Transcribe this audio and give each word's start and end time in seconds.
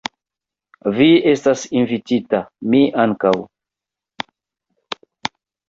Vi 0.95 1.09
estas 1.31 1.65
invitita, 1.81 2.41
mi 2.73 2.81
ankaŭ. 3.05 3.35